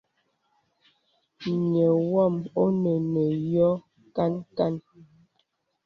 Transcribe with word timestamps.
Nyɔ̄ 1.71 1.91
wàm 2.13 2.35
ɔ̀nə 2.63 2.91
nə 3.11 3.23
v 3.37 3.41
yɔ̄ 3.53 3.71
kan 4.15 4.33
kan. 4.57 4.73